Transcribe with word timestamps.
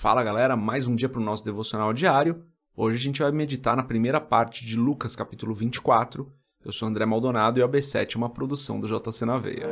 Fala 0.00 0.22
galera, 0.22 0.54
mais 0.56 0.86
um 0.86 0.94
dia 0.94 1.08
para 1.08 1.20
o 1.20 1.24
nosso 1.24 1.44
devocional 1.44 1.92
diário. 1.92 2.44
Hoje 2.76 2.98
a 2.98 3.00
gente 3.00 3.20
vai 3.20 3.32
meditar 3.32 3.76
na 3.76 3.82
primeira 3.82 4.20
parte 4.20 4.64
de 4.64 4.76
Lucas 4.76 5.16
capítulo 5.16 5.52
24. 5.52 6.32
Eu 6.64 6.70
sou 6.70 6.86
André 6.86 7.04
Maldonado 7.04 7.58
e 7.58 7.64
o 7.64 7.68
AB7 7.68 8.14
é 8.14 8.16
uma 8.16 8.30
produção 8.30 8.78
do 8.78 8.86
JC 8.86 9.24
na 9.24 9.38
Veia. 9.38 9.66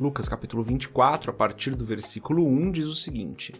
Lucas 0.00 0.26
capítulo 0.26 0.62
24, 0.62 1.30
a 1.30 1.34
partir 1.34 1.74
do 1.74 1.84
versículo 1.84 2.46
1, 2.46 2.72
diz 2.72 2.86
o 2.86 2.96
seguinte: 2.96 3.52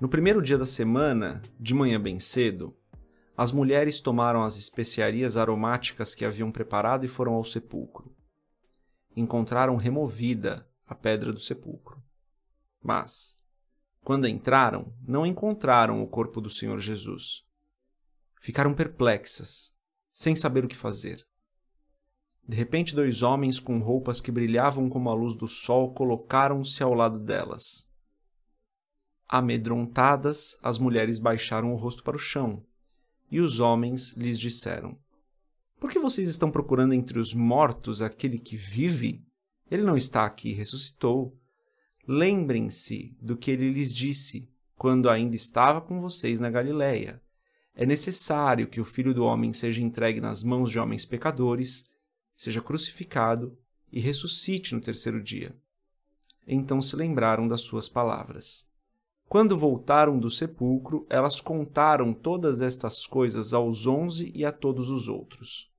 No 0.00 0.08
primeiro 0.08 0.40
dia 0.40 0.56
da 0.56 0.66
semana, 0.66 1.42
de 1.58 1.74
manhã 1.74 2.00
bem 2.00 2.20
cedo, 2.20 2.76
as 3.36 3.50
mulheres 3.50 4.00
tomaram 4.00 4.44
as 4.44 4.56
especiarias 4.56 5.36
aromáticas 5.36 6.14
que 6.14 6.24
haviam 6.24 6.52
preparado 6.52 7.04
e 7.04 7.08
foram 7.08 7.32
ao 7.32 7.44
sepulcro 7.44 8.16
encontraram 9.18 9.76
removida 9.76 10.68
a 10.86 10.94
pedra 10.94 11.32
do 11.32 11.38
sepulcro. 11.38 12.02
Mas, 12.82 13.36
quando 14.02 14.28
entraram, 14.28 14.94
não 15.06 15.26
encontraram 15.26 16.02
o 16.02 16.06
corpo 16.06 16.40
do 16.40 16.48
Senhor 16.48 16.78
Jesus. 16.78 17.44
Ficaram 18.40 18.72
perplexas, 18.74 19.74
sem 20.12 20.34
saber 20.34 20.64
o 20.64 20.68
que 20.68 20.76
fazer. 20.76 21.26
De 22.46 22.56
repente, 22.56 22.94
dois 22.94 23.20
homens 23.20 23.60
com 23.60 23.78
roupas 23.78 24.20
que 24.20 24.32
brilhavam 24.32 24.88
como 24.88 25.10
a 25.10 25.14
luz 25.14 25.36
do 25.36 25.46
sol 25.46 25.92
colocaram-se 25.92 26.82
ao 26.82 26.94
lado 26.94 27.18
delas. 27.18 27.86
Amedrontadas, 29.28 30.56
as 30.62 30.78
mulheres 30.78 31.18
baixaram 31.18 31.72
o 31.72 31.76
rosto 31.76 32.02
para 32.02 32.16
o 32.16 32.18
chão, 32.18 32.64
e 33.30 33.40
os 33.40 33.60
homens 33.60 34.12
lhes 34.16 34.38
disseram: 34.38 34.98
por 35.78 35.90
que 35.90 35.98
vocês 35.98 36.28
estão 36.28 36.50
procurando 36.50 36.92
entre 36.92 37.18
os 37.18 37.32
mortos 37.32 38.02
aquele 38.02 38.38
que 38.38 38.56
vive? 38.56 39.24
Ele 39.70 39.82
não 39.82 39.96
está 39.96 40.24
aqui, 40.24 40.52
ressuscitou. 40.52 41.36
Lembrem-se 42.06 43.16
do 43.20 43.36
que 43.36 43.50
ele 43.50 43.70
lhes 43.70 43.94
disse 43.94 44.48
quando 44.76 45.10
ainda 45.10 45.36
estava 45.36 45.80
com 45.80 46.00
vocês 46.00 46.40
na 46.40 46.50
Galiléia. 46.50 47.22
É 47.74 47.86
necessário 47.86 48.66
que 48.66 48.80
o 48.80 48.84
Filho 48.84 49.14
do 49.14 49.24
Homem 49.24 49.52
seja 49.52 49.82
entregue 49.82 50.20
nas 50.20 50.42
mãos 50.42 50.70
de 50.70 50.78
homens 50.78 51.04
pecadores, 51.04 51.84
seja 52.34 52.60
crucificado 52.60 53.56
e 53.92 54.00
ressuscite 54.00 54.74
no 54.74 54.80
terceiro 54.80 55.22
dia. 55.22 55.54
Então 56.46 56.80
se 56.80 56.96
lembraram 56.96 57.46
das 57.46 57.60
suas 57.60 57.88
palavras. 57.88 58.66
Quando 59.28 59.58
voltaram 59.58 60.18
do 60.18 60.30
sepulcro, 60.30 61.06
elas 61.10 61.38
contaram 61.38 62.14
todas 62.14 62.62
estas 62.62 63.06
coisas 63.06 63.52
aos 63.52 63.86
onze 63.86 64.32
e 64.34 64.42
a 64.42 64.50
todos 64.50 64.88
os 64.88 65.06
outros. 65.06 65.70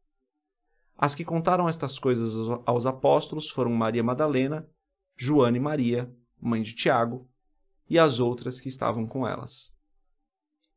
As 0.96 1.16
que 1.16 1.26
contaram 1.26 1.68
estas 1.68 1.98
coisas 1.98 2.36
aos 2.64 2.86
apóstolos 2.86 3.50
foram 3.50 3.74
Maria 3.74 4.04
Madalena, 4.04 4.70
Joana 5.18 5.58
e 5.58 5.60
Maria, 5.60 6.16
mãe 6.40 6.62
de 6.62 6.76
Tiago, 6.76 7.28
e 7.90 7.98
as 7.98 8.20
outras 8.20 8.60
que 8.60 8.68
estavam 8.68 9.08
com 9.08 9.28
elas. 9.28 9.74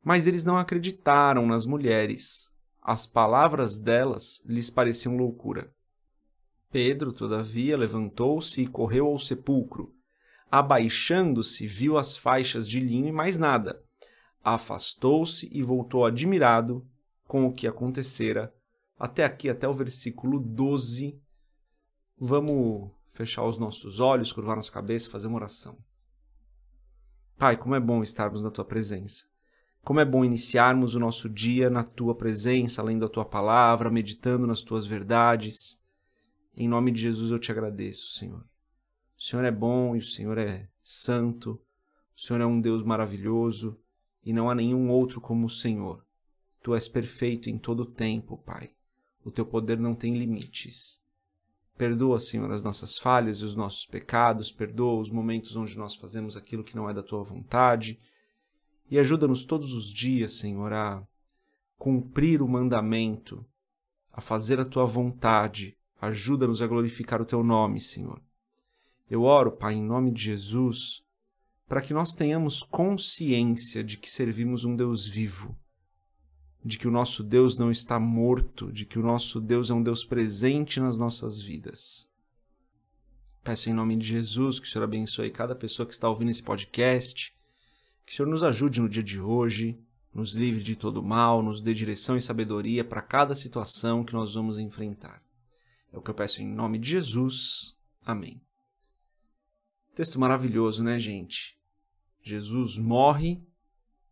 Mas 0.02 0.26
eles 0.26 0.42
não 0.42 0.56
acreditaram 0.56 1.46
nas 1.46 1.66
mulheres. 1.66 2.50
As 2.80 3.06
palavras 3.06 3.78
delas 3.78 4.42
lhes 4.46 4.70
pareciam 4.70 5.14
loucura. 5.14 5.70
Pedro, 6.70 7.12
todavia, 7.12 7.76
levantou-se 7.76 8.62
e 8.62 8.66
correu 8.66 9.08
ao 9.08 9.18
sepulcro 9.18 9.94
Abaixando-se, 10.52 11.66
viu 11.66 11.96
as 11.96 12.14
faixas 12.14 12.68
de 12.68 12.78
linho 12.78 13.08
e 13.08 13.12
mais 13.12 13.38
nada. 13.38 13.82
Afastou-se 14.44 15.48
e 15.50 15.62
voltou 15.62 16.04
admirado 16.04 16.86
com 17.26 17.46
o 17.46 17.52
que 17.54 17.66
acontecera. 17.66 18.54
Até 18.98 19.24
aqui, 19.24 19.48
até 19.48 19.66
o 19.66 19.72
versículo 19.72 20.38
12. 20.38 21.18
Vamos 22.18 22.90
fechar 23.08 23.44
os 23.44 23.58
nossos 23.58 23.98
olhos, 23.98 24.30
curvar 24.30 24.54
nossa 24.54 24.70
cabeça 24.70 25.08
fazer 25.08 25.26
uma 25.26 25.38
oração. 25.38 25.78
Pai, 27.38 27.56
como 27.56 27.74
é 27.74 27.80
bom 27.80 28.02
estarmos 28.02 28.42
na 28.42 28.50
tua 28.50 28.66
presença. 28.66 29.24
Como 29.82 30.00
é 30.00 30.04
bom 30.04 30.22
iniciarmos 30.22 30.94
o 30.94 31.00
nosso 31.00 31.30
dia 31.30 31.70
na 31.70 31.82
tua 31.82 32.14
presença, 32.14 32.82
além 32.82 32.98
da 32.98 33.08
tua 33.08 33.24
palavra, 33.24 33.90
meditando 33.90 34.46
nas 34.46 34.60
tuas 34.60 34.84
verdades. 34.84 35.80
Em 36.54 36.68
nome 36.68 36.90
de 36.90 37.00
Jesus 37.00 37.30
eu 37.30 37.38
te 37.38 37.50
agradeço, 37.50 38.18
Senhor. 38.18 38.51
O 39.22 39.24
Senhor 39.24 39.44
é 39.44 39.52
bom 39.52 39.94
e 39.94 40.00
o 40.00 40.04
Senhor 40.04 40.36
é 40.36 40.68
santo, 40.80 41.52
o 42.16 42.20
Senhor 42.20 42.40
é 42.40 42.44
um 42.44 42.60
Deus 42.60 42.82
maravilhoso 42.82 43.78
e 44.24 44.32
não 44.32 44.50
há 44.50 44.54
nenhum 44.54 44.90
outro 44.90 45.20
como 45.20 45.46
o 45.46 45.48
Senhor. 45.48 46.04
Tu 46.60 46.74
és 46.74 46.88
perfeito 46.88 47.48
em 47.48 47.56
todo 47.56 47.84
o 47.84 47.86
tempo, 47.86 48.36
Pai. 48.38 48.72
O 49.24 49.30
teu 49.30 49.46
poder 49.46 49.78
não 49.78 49.94
tem 49.94 50.18
limites. 50.18 51.00
Perdoa, 51.78 52.18
Senhor, 52.18 52.50
as 52.50 52.64
nossas 52.64 52.98
falhas 52.98 53.38
e 53.38 53.44
os 53.44 53.54
nossos 53.54 53.86
pecados, 53.86 54.50
perdoa 54.50 55.00
os 55.00 55.08
momentos 55.08 55.54
onde 55.54 55.78
nós 55.78 55.94
fazemos 55.94 56.36
aquilo 56.36 56.64
que 56.64 56.74
não 56.74 56.90
é 56.90 56.92
da 56.92 57.00
tua 57.00 57.22
vontade 57.22 58.00
e 58.90 58.98
ajuda-nos 58.98 59.44
todos 59.44 59.72
os 59.72 59.88
dias, 59.94 60.32
Senhor, 60.32 60.72
a 60.72 61.00
cumprir 61.78 62.42
o 62.42 62.48
mandamento, 62.48 63.46
a 64.12 64.20
fazer 64.20 64.58
a 64.58 64.64
tua 64.64 64.84
vontade. 64.84 65.78
Ajuda-nos 66.00 66.60
a 66.60 66.66
glorificar 66.66 67.22
o 67.22 67.24
teu 67.24 67.44
nome, 67.44 67.80
Senhor. 67.80 68.20
Eu 69.12 69.24
oro, 69.24 69.52
Pai, 69.52 69.74
em 69.74 69.82
nome 69.82 70.10
de 70.10 70.22
Jesus, 70.22 71.02
para 71.68 71.82
que 71.82 71.92
nós 71.92 72.14
tenhamos 72.14 72.62
consciência 72.62 73.84
de 73.84 73.98
que 73.98 74.08
servimos 74.08 74.64
um 74.64 74.74
Deus 74.74 75.06
vivo, 75.06 75.54
de 76.64 76.78
que 76.78 76.88
o 76.88 76.90
nosso 76.90 77.22
Deus 77.22 77.58
não 77.58 77.70
está 77.70 78.00
morto, 78.00 78.72
de 78.72 78.86
que 78.86 78.98
o 78.98 79.02
nosso 79.02 79.38
Deus 79.38 79.68
é 79.68 79.74
um 79.74 79.82
Deus 79.82 80.02
presente 80.02 80.80
nas 80.80 80.96
nossas 80.96 81.38
vidas. 81.38 82.08
Peço 83.44 83.68
em 83.68 83.74
nome 83.74 83.98
de 83.98 84.06
Jesus 84.06 84.58
que 84.58 84.66
o 84.66 84.70
Senhor 84.70 84.84
abençoe 84.84 85.30
cada 85.30 85.54
pessoa 85.54 85.84
que 85.84 85.92
está 85.92 86.08
ouvindo 86.08 86.30
esse 86.30 86.42
podcast, 86.42 87.36
que 88.06 88.14
o 88.14 88.16
Senhor 88.16 88.30
nos 88.30 88.42
ajude 88.42 88.80
no 88.80 88.88
dia 88.88 89.02
de 89.02 89.20
hoje, 89.20 89.78
nos 90.14 90.32
livre 90.32 90.62
de 90.62 90.74
todo 90.74 91.02
mal, 91.02 91.42
nos 91.42 91.60
dê 91.60 91.74
direção 91.74 92.16
e 92.16 92.22
sabedoria 92.22 92.82
para 92.82 93.02
cada 93.02 93.34
situação 93.34 94.04
que 94.04 94.14
nós 94.14 94.32
vamos 94.32 94.56
enfrentar. 94.56 95.22
É 95.92 95.98
o 95.98 96.00
que 96.00 96.08
eu 96.08 96.14
peço 96.14 96.40
em 96.40 96.46
nome 96.46 96.78
de 96.78 96.88
Jesus. 96.88 97.76
Amém. 98.06 98.40
Texto 99.94 100.18
maravilhoso, 100.18 100.82
né, 100.82 100.98
gente? 100.98 101.58
Jesus 102.22 102.78
morre, 102.78 103.42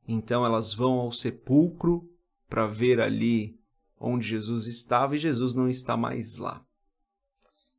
então 0.07 0.45
elas 0.45 0.75
vão 0.75 0.95
ao 0.95 1.11
sepulcro 1.11 2.07
para 2.49 2.67
ver 2.67 3.01
ali 3.01 3.59
onde 3.99 4.27
Jesus 4.27 4.67
estava 4.67 5.15
e 5.15 5.19
Jesus 5.19 5.55
não 5.55 5.69
está 5.69 5.97
mais 5.97 6.37
lá. 6.37 6.63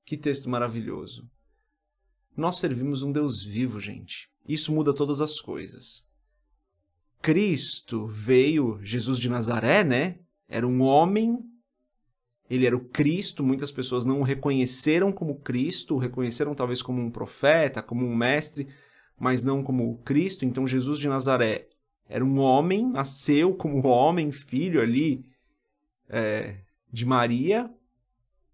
Que 0.04 0.18
texto 0.18 0.50
maravilhoso. 0.50 1.30
Nós 2.36 2.58
servimos 2.58 3.04
um 3.04 3.12
Deus 3.12 3.44
vivo, 3.44 3.80
gente. 3.80 4.30
Isso 4.48 4.72
muda 4.72 4.94
todas 4.94 5.22
as 5.22 5.40
coisas. 5.40 6.08
Cristo 7.22 8.08
veio, 8.08 8.80
Jesus 8.82 9.20
de 9.20 9.30
Nazaré, 9.30 9.84
né? 9.84 10.20
Era 10.48 10.68
um 10.68 10.82
homem 10.82 11.40
ele 12.52 12.66
era 12.66 12.76
o 12.76 12.84
Cristo, 12.84 13.46
muitas 13.46 13.72
pessoas 13.72 14.04
não 14.04 14.20
o 14.20 14.24
reconheceram 14.24 15.10
como 15.10 15.40
Cristo, 15.40 15.96
o 15.96 15.98
reconheceram 15.98 16.54
talvez 16.54 16.82
como 16.82 17.02
um 17.02 17.10
profeta, 17.10 17.82
como 17.82 18.06
um 18.06 18.14
mestre, 18.14 18.68
mas 19.18 19.42
não 19.42 19.64
como 19.64 19.90
o 19.90 19.98
Cristo. 20.00 20.44
Então 20.44 20.68
Jesus 20.68 21.00
de 21.00 21.08
Nazaré 21.08 21.70
era 22.10 22.26
um 22.26 22.40
homem, 22.40 22.86
nasceu 22.86 23.56
como 23.56 23.88
homem, 23.88 24.34
filho 24.34 24.82
ali 24.82 25.26
é, 26.10 26.58
de 26.92 27.06
Maria, 27.06 27.72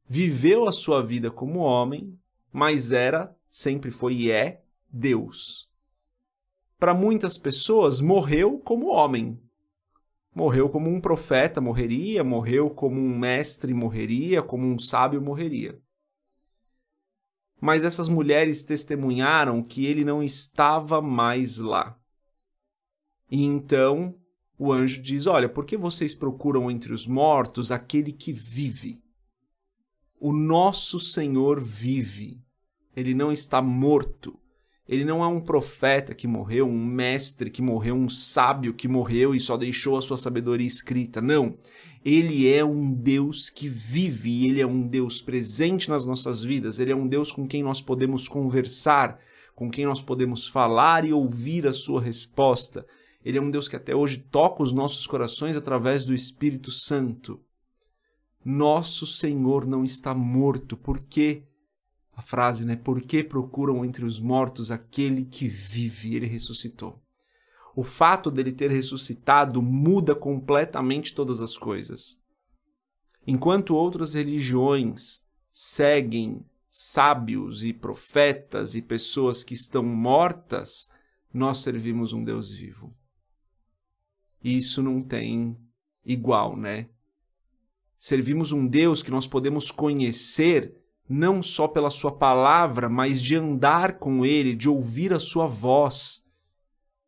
viveu 0.08 0.68
a 0.68 0.72
sua 0.72 1.02
vida 1.02 1.32
como 1.32 1.58
homem, 1.58 2.16
mas 2.54 2.92
era, 2.92 3.36
sempre 3.50 3.90
foi 3.90 4.14
e 4.14 4.32
é 4.32 4.62
Deus. 4.88 5.68
Para 6.78 6.94
muitas 6.94 7.36
pessoas, 7.36 8.00
morreu 8.00 8.60
como 8.60 8.90
homem, 8.90 9.42
morreu 10.38 10.70
como 10.70 10.88
um 10.88 11.02
profeta 11.02 11.60
morreria, 11.60 12.24
morreu 12.24 12.70
como 12.70 13.02
um 13.02 13.18
mestre 13.18 13.74
morreria, 13.74 14.44
como 14.44 14.68
um 14.68 14.78
sábio 14.78 15.20
morreria. 15.20 15.82
Mas 17.60 17.84
essas 17.84 18.08
mulheres 18.08 18.64
testemunharam 18.64 19.64
que 19.64 19.88
ele 19.88 20.06
não 20.06 20.22
estava 20.22 21.02
mais 21.02 21.58
lá. 21.58 22.00
E 23.32 23.44
então 23.44 24.14
o 24.60 24.72
anjo 24.72 25.02
diz: 25.02 25.26
Olha, 25.26 25.50
por 25.50 25.66
que 25.66 25.76
vocês 25.76 26.14
procuram 26.14 26.70
entre 26.70 26.94
os 26.94 27.08
mortos 27.08 27.72
aquele 27.72 28.12
que 28.12 28.32
vive? 28.32 29.04
O 30.20 30.32
nosso 30.32 31.00
Senhor 31.00 31.60
vive. 31.60 32.40
Ele 32.96 33.16
não 33.16 33.32
está 33.32 33.60
morto. 33.60 34.40
Ele 34.88 35.04
não 35.04 35.24
é 35.24 35.28
um 35.28 35.42
profeta 35.42 36.16
que 36.16 36.28
morreu, 36.28 36.66
um 36.66 36.86
mestre 36.86 37.50
que 37.50 37.62
morreu, 37.62 37.96
um 37.96 38.08
sábio 38.08 38.74
que 38.74 38.88
morreu 38.88 39.36
e 39.36 39.40
só 39.40 39.58
deixou 39.58 39.98
a 39.98 40.02
sua 40.02 40.18
sabedoria 40.18 40.66
escrita. 40.66 41.20
Não. 41.20 41.58
Ele 42.06 42.48
é 42.48 42.64
um 42.64 42.94
Deus 42.94 43.50
que 43.50 43.68
vive, 43.68 44.48
ele 44.48 44.62
é 44.62 44.66
um 44.68 44.88
Deus 44.88 45.22
presente 45.22 45.90
nas 45.90 46.06
nossas 46.06 46.42
vidas, 46.42 46.80
ele 46.80 46.92
é 46.92 46.96
um 46.96 47.08
Deus 47.08 47.34
com 47.34 47.46
quem 47.46 47.62
nós 47.62 47.82
podemos 47.82 48.30
conversar, 48.30 49.20
com 49.54 49.70
quem 49.70 49.86
nós 49.86 50.02
podemos 50.02 50.48
falar 50.48 51.04
e 51.04 51.12
ouvir 51.12 51.68
a 51.68 51.74
sua 51.74 52.02
resposta. 52.02 52.86
Ele 53.26 53.38
é 53.38 53.42
um 53.42 53.52
Deus 53.52 53.68
que 53.68 53.76
até 53.76 53.94
hoje 53.94 54.20
toca 54.20 54.64
os 54.64 54.72
nossos 54.72 55.06
corações 55.06 55.58
através 55.58 56.06
do 56.06 56.14
Espírito 56.14 56.72
Santo. 56.72 57.42
Nosso 58.46 59.06
Senhor 59.06 59.66
não 59.66 59.84
está 59.84 60.16
morto, 60.16 60.78
porque 60.78 61.44
a 62.18 62.22
frase, 62.24 62.66
né? 62.66 62.76
Por 62.76 63.00
que 63.00 63.24
procuram 63.24 63.86
entre 63.86 64.04
os 64.04 64.20
mortos 64.20 64.72
aquele 64.72 65.24
que 65.24 65.48
vive? 65.48 66.16
Ele 66.16 66.26
ressuscitou. 66.26 67.00
O 67.76 67.84
fato 67.84 68.32
dele 68.32 68.52
ter 68.52 68.72
ressuscitado 68.72 69.62
muda 69.62 70.16
completamente 70.16 71.14
todas 71.14 71.42
as 71.42 71.56
coisas. 71.56 72.18
Enquanto 73.26 73.76
outras 73.76 74.16
religiões 74.16 75.22
seguem 75.52 76.44
sábios 76.72 77.64
e 77.64 77.72
profetas 77.72 78.74
e 78.74 78.82
pessoas 78.82 79.44
que 79.44 79.54
estão 79.54 79.84
mortas, 79.84 80.90
nós 81.32 81.60
servimos 81.60 82.14
um 82.14 82.24
Deus 82.24 82.50
vivo. 82.50 82.98
Isso 84.44 84.82
não 84.82 85.04
tem 85.04 85.56
igual, 86.04 86.58
né? 86.58 86.90
Servimos 87.96 88.52
um 88.52 88.66
Deus 88.66 89.04
que 89.04 89.12
nós 89.12 89.28
podemos 89.28 89.70
conhecer 89.70 90.76
não 91.10 91.42
só 91.42 91.68
pela 91.68 91.90
Sua 91.90 92.12
palavra, 92.12 92.90
mas 92.90 93.22
de 93.22 93.36
andar 93.36 94.00
com 94.00 94.26
Ele, 94.26 94.56
de 94.56 94.68
ouvir 94.68 95.14
a 95.14 95.20
Sua 95.20 95.48
voz. 95.48 96.24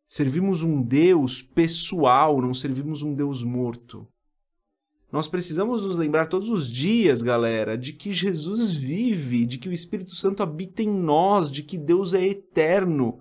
Servimos 0.06 0.62
um 0.62 0.82
Deus 0.82 1.42
pessoal, 1.42 2.40
não 2.40 2.54
servimos 2.54 3.02
um 3.02 3.14
Deus 3.14 3.44
morto. 3.44 4.08
Nós 5.12 5.26
precisamos 5.26 5.84
nos 5.84 5.96
lembrar 5.96 6.26
todos 6.26 6.48
os 6.48 6.70
dias, 6.70 7.20
galera, 7.20 7.76
de 7.76 7.92
que 7.92 8.12
Jesus 8.12 8.72
vive, 8.72 9.44
de 9.44 9.58
que 9.58 9.68
o 9.68 9.72
Espírito 9.72 10.14
Santo 10.14 10.42
habita 10.42 10.82
em 10.82 10.88
nós, 10.88 11.50
de 11.50 11.64
que 11.64 11.76
Deus 11.76 12.14
é 12.14 12.24
eterno. 12.24 13.20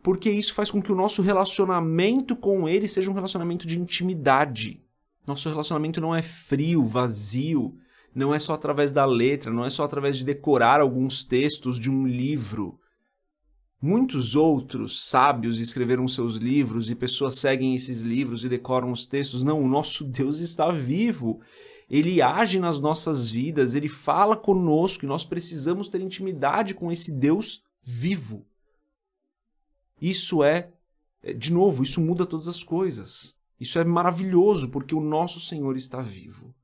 Porque 0.00 0.30
isso 0.30 0.54
faz 0.54 0.70
com 0.70 0.80
que 0.80 0.92
o 0.92 0.94
nosso 0.94 1.22
relacionamento 1.22 2.36
com 2.36 2.68
Ele 2.68 2.86
seja 2.86 3.10
um 3.10 3.14
relacionamento 3.14 3.66
de 3.66 3.78
intimidade. 3.78 4.80
Nosso 5.26 5.48
relacionamento 5.48 6.00
não 6.00 6.14
é 6.14 6.22
frio, 6.22 6.86
vazio, 6.86 7.76
não 8.16 8.34
é 8.34 8.38
só 8.38 8.54
através 8.54 8.90
da 8.90 9.04
letra, 9.04 9.52
não 9.52 9.62
é 9.62 9.68
só 9.68 9.84
através 9.84 10.16
de 10.16 10.24
decorar 10.24 10.80
alguns 10.80 11.22
textos 11.22 11.78
de 11.78 11.90
um 11.90 12.06
livro. 12.06 12.80
Muitos 13.80 14.34
outros 14.34 15.04
sábios 15.04 15.60
escreveram 15.60 16.08
seus 16.08 16.36
livros 16.36 16.88
e 16.88 16.94
pessoas 16.94 17.36
seguem 17.36 17.74
esses 17.74 18.00
livros 18.00 18.42
e 18.42 18.48
decoram 18.48 18.90
os 18.90 19.06
textos. 19.06 19.44
Não, 19.44 19.62
o 19.62 19.68
nosso 19.68 20.02
Deus 20.02 20.40
está 20.40 20.70
vivo. 20.70 21.42
Ele 21.90 22.22
age 22.22 22.58
nas 22.58 22.80
nossas 22.80 23.30
vidas, 23.30 23.74
ele 23.74 23.86
fala 23.86 24.34
conosco 24.34 25.04
e 25.04 25.08
nós 25.08 25.26
precisamos 25.26 25.86
ter 25.86 26.00
intimidade 26.00 26.72
com 26.72 26.90
esse 26.90 27.12
Deus 27.12 27.62
vivo. 27.82 28.46
Isso 30.00 30.42
é, 30.42 30.70
é 31.22 31.34
de 31.34 31.52
novo, 31.52 31.84
isso 31.84 32.00
muda 32.00 32.24
todas 32.24 32.48
as 32.48 32.64
coisas. 32.64 33.36
Isso 33.60 33.78
é 33.78 33.84
maravilhoso 33.84 34.70
porque 34.70 34.94
o 34.94 35.00
nosso 35.00 35.38
Senhor 35.38 35.76
está 35.76 36.00
vivo 36.00 36.54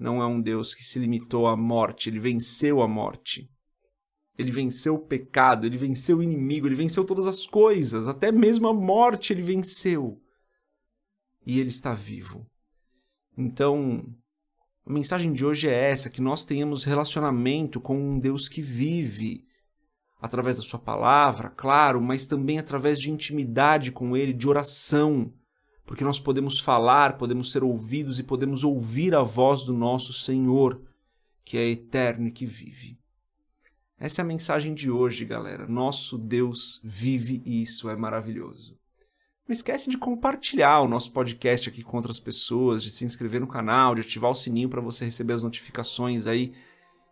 não 0.00 0.22
é 0.22 0.26
um 0.26 0.40
Deus 0.40 0.74
que 0.74 0.82
se 0.82 0.98
limitou 0.98 1.46
à 1.46 1.54
morte, 1.54 2.08
ele 2.08 2.18
venceu 2.18 2.80
a 2.80 2.88
morte. 2.88 3.50
Ele 4.38 4.50
venceu 4.50 4.94
o 4.94 4.98
pecado, 4.98 5.66
ele 5.66 5.76
venceu 5.76 6.18
o 6.18 6.22
inimigo, 6.22 6.66
ele 6.66 6.74
venceu 6.74 7.04
todas 7.04 7.26
as 7.26 7.46
coisas, 7.46 8.08
até 8.08 8.32
mesmo 8.32 8.66
a 8.66 8.72
morte 8.72 9.34
ele 9.34 9.42
venceu. 9.42 10.18
E 11.46 11.60
ele 11.60 11.68
está 11.68 11.92
vivo. 11.92 12.46
Então, 13.36 14.02
a 14.86 14.90
mensagem 14.90 15.32
de 15.34 15.44
hoje 15.44 15.68
é 15.68 15.90
essa: 15.90 16.08
que 16.08 16.22
nós 16.22 16.46
tenhamos 16.46 16.84
relacionamento 16.84 17.78
com 17.78 17.98
um 17.98 18.18
Deus 18.18 18.48
que 18.48 18.62
vive, 18.62 19.44
através 20.18 20.56
da 20.56 20.62
Sua 20.62 20.78
palavra, 20.78 21.50
claro, 21.50 22.00
mas 22.00 22.26
também 22.26 22.58
através 22.58 22.98
de 22.98 23.10
intimidade 23.10 23.92
com 23.92 24.16
Ele, 24.16 24.32
de 24.32 24.48
oração 24.48 25.30
porque 25.90 26.04
nós 26.04 26.20
podemos 26.20 26.60
falar, 26.60 27.18
podemos 27.18 27.50
ser 27.50 27.64
ouvidos 27.64 28.20
e 28.20 28.22
podemos 28.22 28.62
ouvir 28.62 29.12
a 29.12 29.24
voz 29.24 29.64
do 29.64 29.72
nosso 29.72 30.12
Senhor, 30.12 30.80
que 31.44 31.58
é 31.58 31.68
eterno 31.68 32.28
e 32.28 32.30
que 32.30 32.46
vive. 32.46 32.96
Essa 33.98 34.20
é 34.20 34.22
a 34.22 34.26
mensagem 34.26 34.72
de 34.72 34.88
hoje, 34.88 35.24
galera. 35.24 35.66
Nosso 35.66 36.16
Deus 36.16 36.80
vive 36.84 37.42
e 37.44 37.60
isso 37.60 37.90
é 37.90 37.96
maravilhoso. 37.96 38.78
Não 39.48 39.52
esquece 39.52 39.90
de 39.90 39.98
compartilhar 39.98 40.80
o 40.80 40.86
nosso 40.86 41.10
podcast 41.10 41.68
aqui 41.68 41.82
com 41.82 41.96
outras 41.96 42.20
pessoas, 42.20 42.84
de 42.84 42.90
se 42.92 43.04
inscrever 43.04 43.40
no 43.40 43.48
canal, 43.48 43.96
de 43.96 44.02
ativar 44.02 44.30
o 44.30 44.34
sininho 44.34 44.68
para 44.68 44.80
você 44.80 45.04
receber 45.04 45.32
as 45.32 45.42
notificações 45.42 46.24
aí 46.24 46.52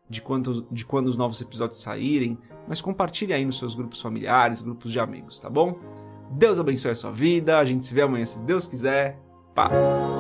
de 0.09 0.23
quando, 0.23 0.69
de 0.71 0.87
quando 0.87 1.09
os 1.09 1.17
novos 1.17 1.41
episódios 1.41 1.81
saírem. 1.81 2.39
Mas 2.69 2.81
compartilhe 2.81 3.33
aí 3.33 3.45
nos 3.45 3.59
seus 3.59 3.75
grupos 3.75 4.01
familiares, 4.01 4.63
grupos 4.63 4.93
de 4.93 5.01
amigos, 5.01 5.41
tá 5.41 5.51
bom? 5.51 6.08
Deus 6.31 6.61
abençoe 6.61 6.93
a 6.93 6.97
sua 6.97 7.11
vida. 7.11 7.59
A 7.59 7.65
gente 7.65 7.87
se 7.87 7.95
vê 7.95 8.03
amanhã, 8.03 8.25
se 8.25 8.39
Deus 8.41 8.67
quiser. 8.67 9.19
Paz. 9.55 10.11